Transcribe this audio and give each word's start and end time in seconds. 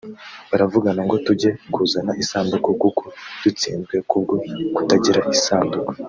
baravugana 0.49 1.01
ngo 1.05 1.15
tujye 1.25 1.49
kuzana 1.73 2.11
isanduku 2.23 2.69
kuko 2.81 3.03
dutsinzwe 3.41 3.95
k’ubwo 4.09 4.35
kutagira 4.75 5.21
isanduku 5.35 5.91